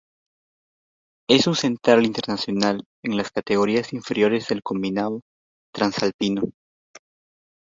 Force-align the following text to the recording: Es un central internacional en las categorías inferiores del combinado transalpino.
Es 1.29 1.45
un 1.45 1.53
central 1.55 2.07
internacional 2.07 2.85
en 3.03 3.17
las 3.17 3.29
categorías 3.29 3.93
inferiores 3.93 4.47
del 4.47 4.63
combinado 4.63 5.21
transalpino. 5.71 6.41